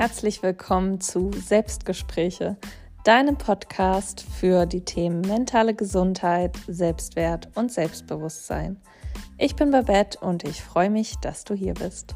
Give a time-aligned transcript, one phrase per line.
[0.00, 2.56] herzlich willkommen zu Selbstgespräche,
[3.04, 8.80] deinem Podcast für die Themen mentale Gesundheit, Selbstwert und Selbstbewusstsein.
[9.36, 12.14] Ich bin Babette und ich freue mich, dass du hier bist.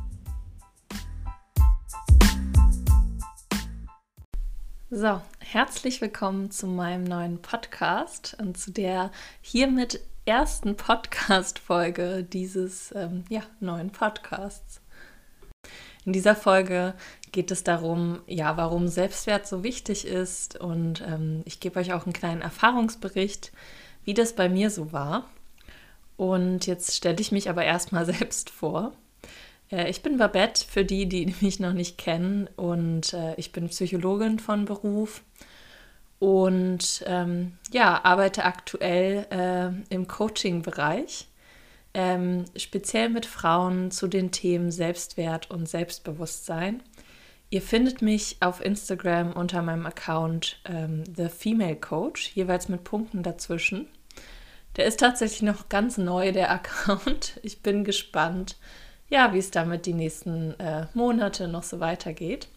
[4.88, 9.10] So, herzlich willkommen zu meinem neuen Podcast und zu der
[9.42, 14.80] hiermit ersten Podcast-Folge dieses ähm, ja, neuen Podcasts.
[16.06, 16.94] In dieser Folge
[17.34, 22.04] geht es darum, ja, warum Selbstwert so wichtig ist und ähm, ich gebe euch auch
[22.04, 23.52] einen kleinen Erfahrungsbericht,
[24.04, 25.28] wie das bei mir so war.
[26.16, 28.92] Und jetzt stelle ich mich aber erstmal selbst vor.
[29.72, 33.68] Äh, ich bin Babette, für die, die mich noch nicht kennen, und äh, ich bin
[33.68, 35.22] Psychologin von Beruf
[36.20, 41.26] und ähm, ja, arbeite aktuell äh, im Coaching-Bereich
[41.94, 46.82] ähm, speziell mit Frauen zu den Themen Selbstwert und Selbstbewusstsein.
[47.50, 53.22] Ihr findet mich auf Instagram unter meinem Account ähm, The Female Coach, jeweils mit Punkten
[53.22, 53.88] dazwischen.
[54.76, 57.38] Der ist tatsächlich noch ganz neu, der Account.
[57.42, 58.56] Ich bin gespannt,
[59.08, 62.48] ja, wie es damit die nächsten äh, Monate noch so weitergeht.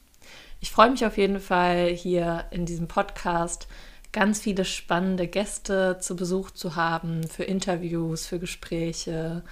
[0.59, 3.67] Ich freue mich auf jeden Fall hier in diesem Podcast
[4.11, 9.44] ganz viele spannende Gäste zu Besuch zu haben, für Interviews, für Gespräche.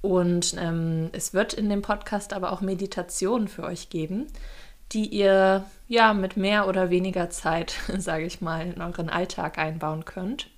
[0.00, 4.26] Und ähm, es wird in dem Podcast aber auch Meditationen für euch geben,
[4.92, 10.04] die ihr ja mit mehr oder weniger Zeit, sage ich mal, in euren Alltag einbauen
[10.04, 10.48] könnt.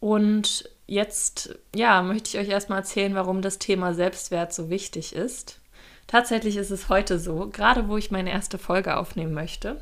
[0.00, 5.60] Und jetzt, ja, möchte ich euch erstmal erzählen, warum das Thema Selbstwert so wichtig ist.
[6.06, 9.80] Tatsächlich ist es heute so, gerade wo ich meine erste Folge aufnehmen möchte,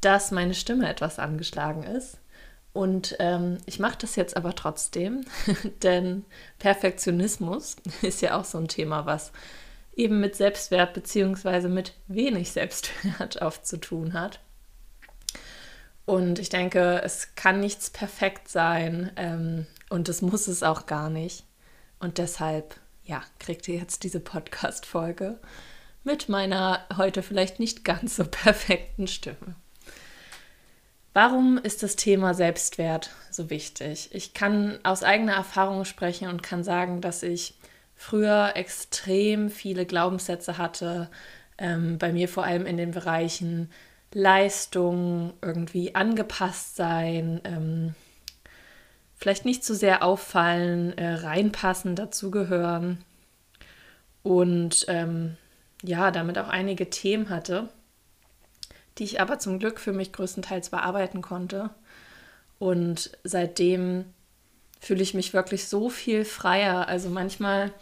[0.00, 2.18] dass meine Stimme etwas angeschlagen ist.
[2.72, 5.26] Und ähm, ich mache das jetzt aber trotzdem,
[5.82, 6.24] denn
[6.58, 9.32] Perfektionismus ist ja auch so ein Thema, was
[9.94, 11.68] eben mit Selbstwert bzw.
[11.68, 14.40] mit wenig Selbstwert oft zu tun hat.
[16.04, 21.10] Und ich denke, es kann nichts perfekt sein ähm, und es muss es auch gar
[21.10, 21.44] nicht.
[22.00, 22.74] Und deshalb,
[23.04, 25.38] ja, kriegt ihr jetzt diese Podcast-Folge
[26.04, 29.54] mit meiner heute vielleicht nicht ganz so perfekten Stimme.
[31.14, 34.08] Warum ist das Thema Selbstwert so wichtig?
[34.12, 37.54] Ich kann aus eigener Erfahrung sprechen und kann sagen, dass ich
[38.02, 41.10] früher extrem viele Glaubenssätze hatte,
[41.58, 43.70] ähm, bei mir vor allem in den Bereichen
[44.12, 47.94] Leistung, irgendwie angepasst sein, ähm,
[49.16, 53.04] vielleicht nicht zu sehr auffallen, äh, reinpassen, dazugehören
[54.22, 55.36] und ähm,
[55.82, 57.68] ja, damit auch einige Themen hatte
[58.98, 61.70] die ich aber zum Glück für mich größtenteils bearbeiten konnte.
[62.58, 64.04] Und seitdem
[64.82, 66.88] fühle ich mich wirklich so viel freier.
[66.88, 67.72] Also manchmal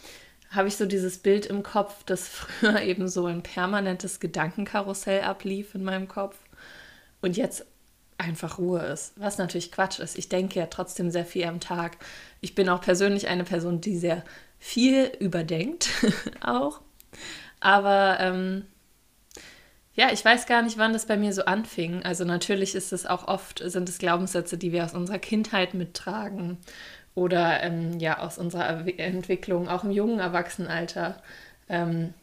[0.50, 5.74] habe ich so dieses Bild im Kopf, dass früher eben so ein permanentes Gedankenkarussell ablief
[5.74, 6.36] in meinem Kopf
[7.22, 7.64] und jetzt
[8.18, 9.14] einfach Ruhe ist.
[9.16, 10.18] Was natürlich Quatsch ist.
[10.18, 11.96] Ich denke ja trotzdem sehr viel am Tag.
[12.42, 14.22] Ich bin auch persönlich eine Person, die sehr
[14.58, 15.88] viel überdenkt,
[16.42, 16.82] auch.
[17.60, 18.66] Aber ähm,
[19.94, 22.02] ja, ich weiß gar nicht, wann das bei mir so anfing.
[22.04, 26.58] Also natürlich ist es auch oft, sind es Glaubenssätze, die wir aus unserer Kindheit mittragen
[27.14, 31.20] oder ähm, ja aus unserer Entwicklung, auch im jungen Erwachsenenalter.
[31.68, 32.14] Ähm,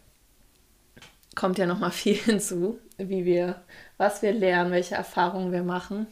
[1.35, 3.61] kommt ja noch mal viel hinzu, wie wir,
[3.97, 6.07] was wir lernen, welche Erfahrungen wir machen.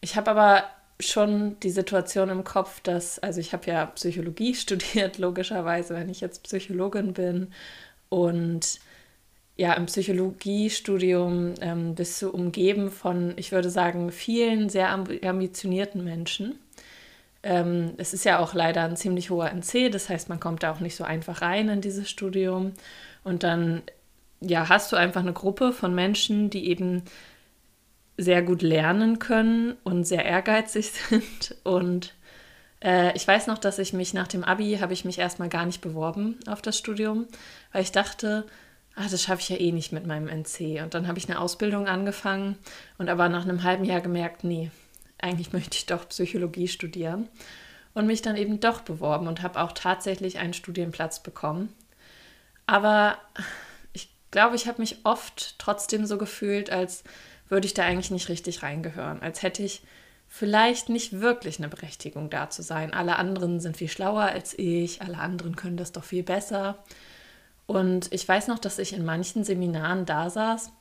[0.00, 0.64] Ich habe aber
[1.00, 6.20] schon die Situation im Kopf, dass, also ich habe ja Psychologie studiert, logischerweise, wenn ich
[6.20, 7.52] jetzt Psychologin bin
[8.08, 8.80] und
[9.56, 16.58] ja, im Psychologiestudium ähm, bist du umgeben von, ich würde sagen, vielen sehr ambitionierten Menschen.
[17.42, 20.72] Ähm, es ist ja auch leider ein ziemlich hoher NC, das heißt, man kommt da
[20.72, 22.72] auch nicht so einfach rein in dieses Studium.
[23.24, 23.82] Und dann,
[24.40, 27.02] ja, hast du einfach eine Gruppe von Menschen, die eben
[28.16, 31.56] sehr gut lernen können und sehr ehrgeizig sind.
[31.64, 32.14] Und
[32.82, 35.66] äh, ich weiß noch, dass ich mich nach dem Abi, habe ich mich erstmal gar
[35.66, 37.26] nicht beworben auf das Studium,
[37.72, 38.46] weil ich dachte,
[38.94, 40.82] ach, das schaffe ich ja eh nicht mit meinem NC.
[40.82, 42.56] Und dann habe ich eine Ausbildung angefangen
[42.98, 44.70] und aber nach einem halben Jahr gemerkt, nee,
[45.18, 47.28] eigentlich möchte ich doch Psychologie studieren.
[47.94, 51.70] Und mich dann eben doch beworben und habe auch tatsächlich einen Studienplatz bekommen.
[52.64, 53.18] Aber
[53.92, 57.04] ich glaube, ich habe mich oft trotzdem so gefühlt, als
[57.50, 59.82] würde ich da eigentlich nicht richtig reingehören, als hätte ich
[60.26, 62.94] vielleicht nicht wirklich eine Berechtigung da zu sein.
[62.94, 66.82] Alle anderen sind viel schlauer als ich, alle anderen können das doch viel besser.
[67.66, 70.72] Und ich weiß noch, dass ich in manchen Seminaren da saß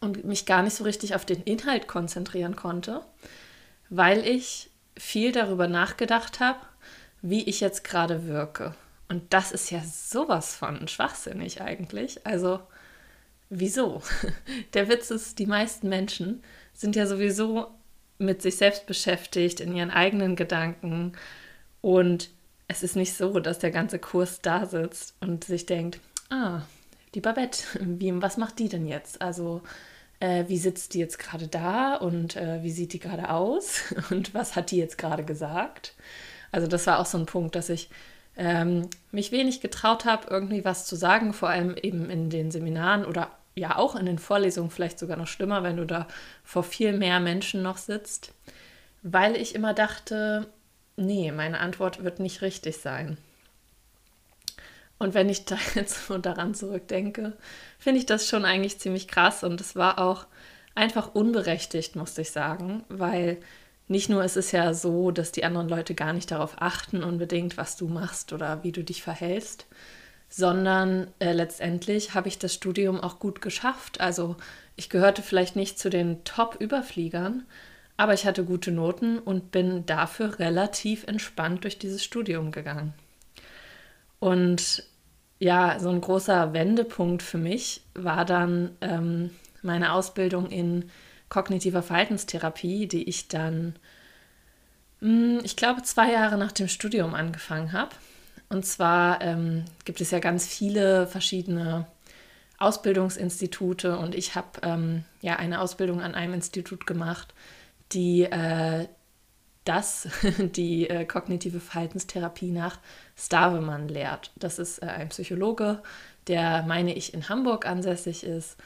[0.00, 3.00] und mich gar nicht so richtig auf den Inhalt konzentrieren konnte,
[3.88, 6.58] weil ich viel darüber nachgedacht habe,
[7.22, 8.74] wie ich jetzt gerade wirke.
[9.08, 12.26] Und das ist ja sowas von schwachsinnig eigentlich.
[12.26, 12.60] Also
[13.48, 14.02] wieso?
[14.74, 16.42] Der Witz ist, die meisten Menschen
[16.74, 17.68] sind ja sowieso
[18.18, 21.12] mit sich selbst beschäftigt, in ihren eigenen Gedanken.
[21.80, 22.30] Und
[22.68, 26.00] es ist nicht so, dass der ganze Kurs da sitzt und sich denkt,
[26.30, 26.62] ah,
[27.14, 29.20] die Babette, wie, was macht die denn jetzt?
[29.22, 29.62] Also,
[30.20, 34.34] äh, wie sitzt die jetzt gerade da und äh, wie sieht die gerade aus und
[34.34, 35.94] was hat die jetzt gerade gesagt?
[36.52, 37.90] Also, das war auch so ein Punkt, dass ich
[38.36, 43.04] ähm, mich wenig getraut habe, irgendwie was zu sagen, vor allem eben in den Seminaren
[43.04, 46.06] oder ja auch in den Vorlesungen, vielleicht sogar noch schlimmer, wenn du da
[46.44, 48.32] vor viel mehr Menschen noch sitzt,
[49.02, 50.46] weil ich immer dachte,
[50.98, 53.16] nee, meine Antwort wird nicht richtig sein.
[54.98, 57.36] Und wenn ich da jetzt so daran zurückdenke,
[57.78, 60.26] finde ich das schon eigentlich ziemlich krass und es war auch
[60.74, 63.38] einfach unberechtigt, musste ich sagen, weil
[63.88, 67.56] nicht nur ist es ja so, dass die anderen Leute gar nicht darauf achten unbedingt,
[67.56, 69.66] was du machst oder wie du dich verhältst,
[70.28, 74.00] sondern äh, letztendlich habe ich das Studium auch gut geschafft.
[74.00, 74.36] Also
[74.76, 77.46] ich gehörte vielleicht nicht zu den Top-Überfliegern,
[77.98, 82.94] aber ich hatte gute Noten und bin dafür relativ entspannt durch dieses Studium gegangen.
[84.20, 84.84] Und
[85.40, 89.30] ja, so ein großer Wendepunkt für mich war dann ähm,
[89.62, 90.90] meine Ausbildung in
[91.28, 93.74] kognitiver Verhaltenstherapie, die ich dann,
[95.00, 97.96] mh, hm, ich glaube, zwei Jahre nach dem Studium angefangen habe.
[98.48, 101.86] Und zwar ähm, gibt es ja ganz viele verschiedene
[102.58, 107.34] Ausbildungsinstitute und ich habe ähm, ja eine Ausbildung an einem Institut gemacht,
[107.92, 108.86] die äh,
[109.64, 110.08] das,
[110.38, 112.78] die äh, kognitive Verhaltenstherapie nach
[113.16, 114.32] Stavemann lehrt.
[114.36, 115.82] Das ist äh, ein Psychologe,
[116.26, 118.56] der, meine ich, in Hamburg ansässig ist.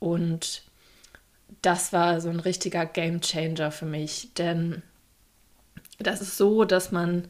[0.00, 0.62] Und
[1.62, 4.82] das war so ein richtiger Game Changer für mich, denn
[5.98, 7.28] das ist so, dass man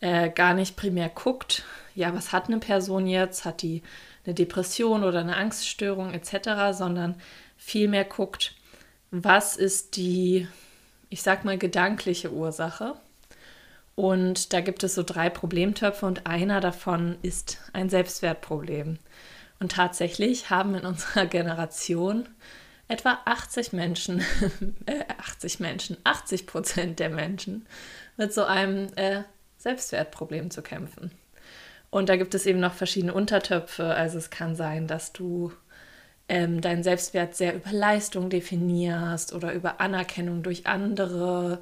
[0.00, 3.44] äh, gar nicht primär guckt, ja, was hat eine Person jetzt?
[3.44, 3.82] Hat die
[4.24, 7.20] eine Depression oder eine Angststörung etc., sondern
[7.56, 8.54] vielmehr guckt,
[9.10, 10.46] was ist die,
[11.10, 12.94] ich sag mal, gedankliche Ursache.
[13.94, 18.98] Und da gibt es so drei Problemtöpfe und einer davon ist ein Selbstwertproblem.
[19.58, 22.28] Und tatsächlich haben in unserer Generation
[22.86, 24.20] etwa 80 Menschen,
[24.86, 27.66] äh, 80 Menschen, 80 Prozent der Menschen
[28.16, 29.22] mit so einem äh,
[29.58, 31.10] Selbstwertproblem zu kämpfen.
[31.90, 33.94] Und da gibt es eben noch verschiedene Untertöpfe.
[33.94, 35.52] Also es kann sein, dass du
[36.28, 41.60] ähm, deinen Selbstwert sehr über Leistung definierst oder über Anerkennung durch andere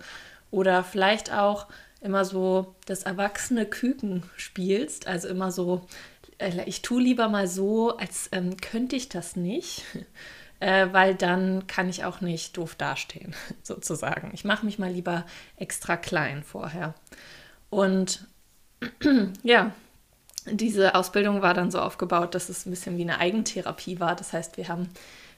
[0.50, 1.66] oder vielleicht auch
[2.00, 5.06] immer so das erwachsene Küken spielst.
[5.06, 5.86] Also immer so,
[6.38, 9.82] äh, ich tue lieber mal so, als ähm, könnte ich das nicht.
[10.58, 14.30] Äh, weil dann kann ich auch nicht doof dastehen, sozusagen.
[14.32, 15.26] Ich mache mich mal lieber
[15.56, 16.94] extra klein vorher.
[17.68, 18.26] Und
[19.42, 19.72] ja,
[20.50, 24.14] diese Ausbildung war dann so aufgebaut, dass es ein bisschen wie eine Eigentherapie war.
[24.14, 24.88] Das heißt, wir haben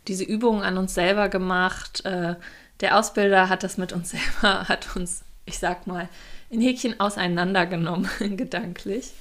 [0.06, 2.05] diese Übungen an uns selber gemacht.
[2.05, 2.37] Äh,
[2.81, 4.10] der Ausbilder hat das mit uns
[4.43, 6.08] selber, hat uns, ich sag mal,
[6.50, 9.12] in Häkchen auseinandergenommen, gedanklich.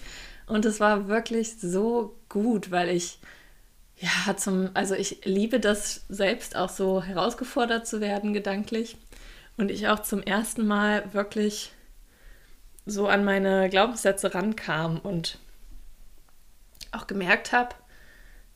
[0.46, 3.20] Und es war wirklich so gut, weil ich,
[3.98, 8.98] ja, zum, also ich liebe das selbst auch so herausgefordert zu werden, gedanklich.
[9.58, 11.72] Und ich auch zum ersten Mal wirklich
[12.86, 15.40] so an meine Glaubenssätze rankam und
[16.94, 17.76] auch gemerkt habe,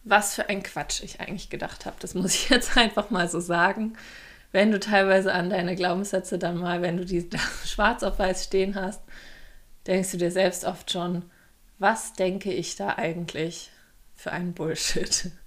[0.03, 1.97] was für ein Quatsch ich eigentlich gedacht habe.
[2.00, 3.97] Das muss ich jetzt einfach mal so sagen.
[4.51, 7.29] Wenn du teilweise an deine Glaubenssätze dann mal, wenn du die
[7.65, 9.01] schwarz auf weiß stehen hast,
[9.88, 11.23] denkst du dir selbst oft schon,
[11.79, 13.71] was denke ich da eigentlich
[14.15, 15.31] für einen Bullshit?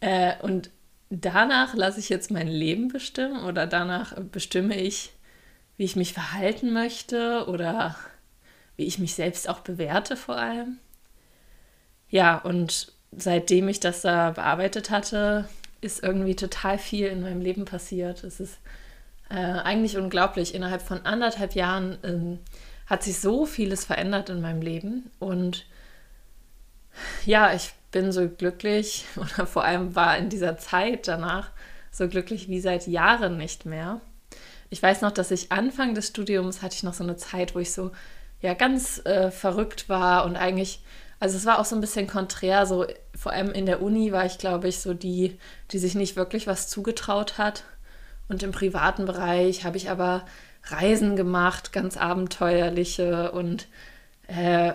[0.00, 0.70] Äh, und
[1.08, 5.12] danach lasse ich jetzt mein Leben bestimmen oder danach bestimme ich,
[5.78, 7.96] wie ich mich verhalten möchte oder
[8.76, 10.78] wie ich mich selbst auch bewerte vor allem.
[12.14, 15.48] Ja, und seitdem ich das da bearbeitet hatte,
[15.80, 18.22] ist irgendwie total viel in meinem Leben passiert.
[18.22, 18.58] Es ist
[19.30, 20.54] äh, eigentlich unglaublich.
[20.54, 22.38] Innerhalb von anderthalb Jahren äh,
[22.86, 25.10] hat sich so vieles verändert in meinem Leben.
[25.18, 25.66] Und
[27.26, 31.50] ja, ich bin so glücklich oder vor allem war in dieser Zeit danach
[31.90, 34.00] so glücklich wie seit Jahren nicht mehr
[34.74, 37.60] ich weiß noch, dass ich Anfang des Studiums hatte ich noch so eine Zeit, wo
[37.60, 37.92] ich so
[38.40, 40.80] ja ganz äh, verrückt war und eigentlich,
[41.20, 44.26] also es war auch so ein bisschen konträr, so vor allem in der Uni war
[44.26, 45.38] ich, glaube ich, so die,
[45.70, 47.64] die sich nicht wirklich was zugetraut hat.
[48.28, 50.24] Und im privaten Bereich habe ich aber
[50.64, 53.66] Reisen gemacht, ganz abenteuerliche und
[54.28, 54.72] äh,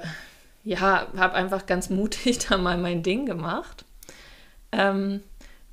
[0.64, 3.86] ja, habe einfach ganz mutig da mal mein Ding gemacht.
[4.72, 5.22] Ähm,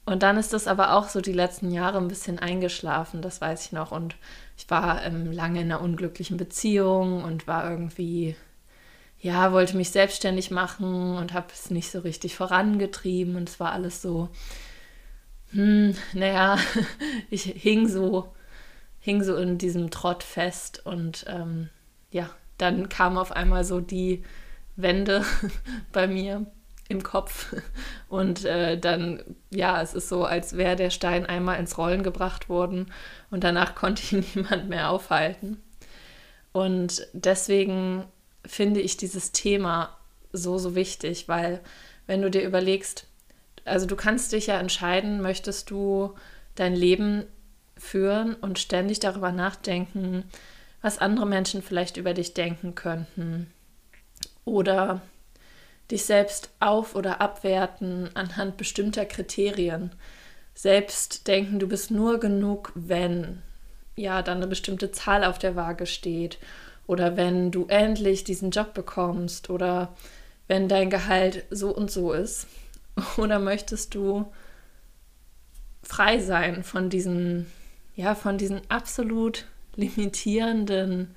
[0.07, 3.67] und dann ist das aber auch so die letzten Jahre ein bisschen eingeschlafen, das weiß
[3.67, 3.91] ich noch.
[3.91, 4.17] Und
[4.57, 8.37] ich war ähm, lange in einer unglücklichen Beziehung und war irgendwie,
[9.27, 13.35] ja, wollte mich selbstständig machen und habe es nicht so richtig vorangetrieben.
[13.35, 14.29] Und es war alles so,
[15.51, 16.59] hm, naja,
[17.31, 18.33] ich hing so,
[19.01, 21.71] hing so in diesem Trott fest und ähm,
[22.13, 24.23] ja, dann kam auf einmal so die
[24.77, 25.25] Wende
[25.93, 26.47] bei mir
[26.89, 27.53] im Kopf
[28.09, 32.49] und äh, dann, ja, es ist so, als wäre der Stein einmal ins Rollen gebracht
[32.49, 32.93] worden
[33.33, 35.61] und danach konnte ihn niemand mehr aufhalten.
[36.53, 38.05] Und deswegen
[38.47, 39.97] finde ich dieses Thema
[40.33, 41.61] so, so wichtig, weil
[42.07, 43.07] wenn du dir überlegst,
[43.65, 46.15] also du kannst dich ja entscheiden, möchtest du
[46.55, 47.25] dein Leben
[47.77, 50.25] führen und ständig darüber nachdenken,
[50.83, 53.53] was andere Menschen vielleicht über dich denken könnten
[54.45, 55.03] oder
[55.91, 59.93] dich selbst auf oder abwerten anhand bestimmter Kriterien.
[60.55, 63.43] Selbst denken, du bist nur genug, wenn
[63.95, 66.39] ja dann eine bestimmte Zahl auf der Waage steht
[66.87, 69.95] oder wenn du endlich diesen Job bekommst oder
[70.49, 72.47] wenn dein Gehalt so und so ist.
[73.17, 74.27] Oder möchtest du
[75.83, 77.47] frei sein von diesen,
[77.95, 81.15] ja, von diesen absolut limitierenden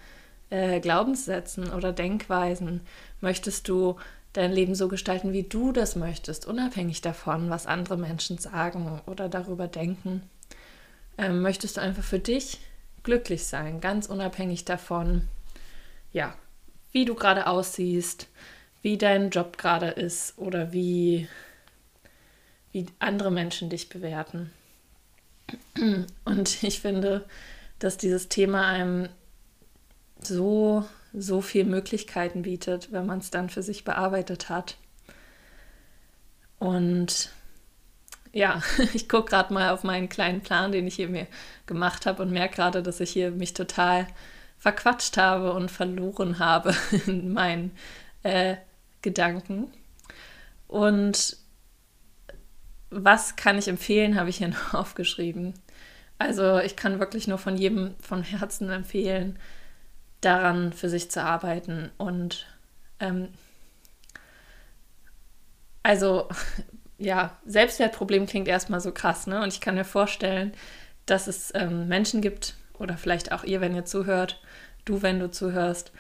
[0.50, 2.82] äh, Glaubenssätzen oder Denkweisen?
[3.22, 3.96] Möchtest du
[4.34, 9.30] dein Leben so gestalten, wie du das möchtest, unabhängig davon, was andere Menschen sagen oder
[9.30, 10.24] darüber denken?
[11.18, 12.60] Ähm, möchtest du einfach für dich
[13.04, 15.28] glücklich sein, ganz unabhängig davon,
[16.12, 16.34] ja,
[16.92, 18.28] wie du gerade aussiehst,
[18.82, 21.28] wie dein Job gerade ist oder wie,
[22.72, 24.52] wie andere Menschen dich bewerten.
[26.26, 27.26] Und ich finde,
[27.80, 29.10] dass dieses Thema einem
[30.22, 34.78] so, so viele Möglichkeiten bietet, wenn man es dann für sich bearbeitet hat.
[36.60, 37.32] Und
[38.32, 38.62] ja,
[38.94, 41.28] ich gucke gerade mal auf meinen kleinen Plan, den ich hier mir
[41.66, 44.08] gemacht habe und merke gerade, dass ich hier mich total
[44.60, 46.76] verquatscht habe und verloren habe
[47.08, 47.72] in meinen
[48.24, 48.58] äh,
[49.02, 49.72] Gedanken.
[50.68, 51.38] Und
[52.92, 55.54] was kann ich empfehlen, habe ich hier noch aufgeschrieben.
[56.18, 59.40] Also ich kann wirklich nur von jedem von Herzen empfehlen,
[60.20, 61.90] daran für sich zu arbeiten.
[61.98, 62.46] Und
[63.00, 63.30] ähm,
[65.82, 66.28] also
[66.98, 69.42] ja, Selbstwertproblem klingt erstmal so krass, ne?
[69.42, 70.54] Und ich kann mir vorstellen,
[71.06, 74.42] dass es ähm, Menschen gibt, oder vielleicht auch ihr, wenn ihr zuhört,
[74.86, 75.92] du, wenn du zuhörst,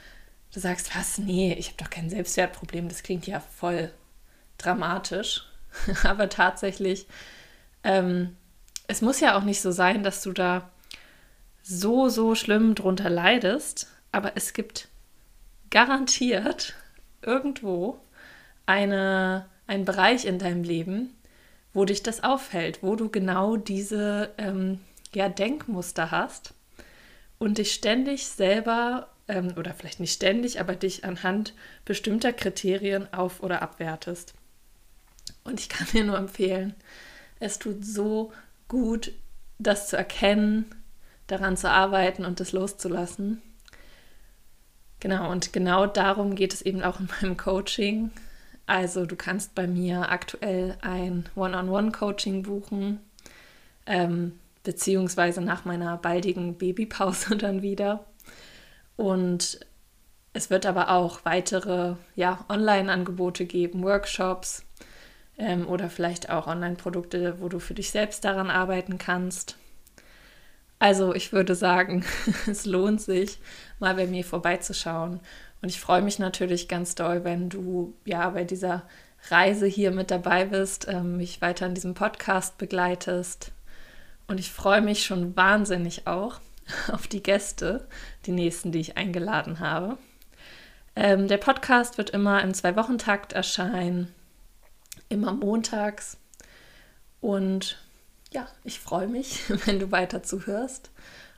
[0.53, 3.91] du sagst, was, nee, ich habe doch kein Selbstwertproblem, das klingt ja voll
[4.57, 5.45] dramatisch.
[6.03, 7.07] Aber tatsächlich,
[7.83, 8.35] ähm,
[8.87, 10.69] es muss ja auch nicht so sein, dass du da
[11.61, 14.87] so, so schlimm drunter leidest, aber es gibt
[15.69, 16.73] garantiert
[17.21, 17.99] irgendwo
[18.65, 21.15] eine, einen Bereich in deinem Leben,
[21.73, 24.79] wo dich das aufhält, wo du genau diese ähm,
[25.13, 26.55] ja, Denkmuster hast
[27.39, 31.53] und dich ständig selber ähm, oder vielleicht nicht ständig, aber dich anhand
[31.85, 34.33] bestimmter Kriterien auf- oder abwertest.
[35.43, 36.75] Und ich kann dir nur empfehlen,
[37.39, 38.31] es tut so
[38.67, 39.11] gut,
[39.57, 40.65] das zu erkennen,
[41.27, 43.41] daran zu arbeiten und das loszulassen.
[44.99, 48.11] Genau, und genau darum geht es eben auch in meinem Coaching.
[48.65, 52.99] Also du kannst bei mir aktuell ein One-on-One-Coaching buchen,
[53.85, 58.05] ähm, beziehungsweise nach meiner baldigen Babypause dann wieder.
[58.95, 59.59] Und
[60.33, 64.63] es wird aber auch weitere ja, Online-Angebote geben, Workshops
[65.37, 69.57] ähm, oder vielleicht auch Online-Produkte, wo du für dich selbst daran arbeiten kannst.
[70.77, 72.05] Also ich würde sagen,
[72.47, 73.39] es lohnt sich,
[73.79, 75.19] mal bei mir vorbeizuschauen.
[75.61, 78.83] Und ich freue mich natürlich ganz doll, wenn du ja bei dieser
[79.29, 83.51] Reise hier mit dabei bist, ähm, mich weiter in diesem Podcast begleitest.
[84.29, 86.39] Und ich freue mich schon wahnsinnig auch,
[86.91, 87.87] auf die Gäste,
[88.27, 89.97] die nächsten, die ich eingeladen habe.
[90.95, 94.13] Ähm, der Podcast wird immer im Zwei-Wochen-Takt erscheinen,
[95.09, 96.17] immer montags.
[97.21, 97.83] Und
[98.31, 100.91] ja, ich freue mich, wenn du weiter zuhörst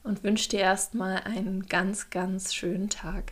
[0.04, 3.32] und wünsche dir erstmal einen ganz, ganz schönen Tag.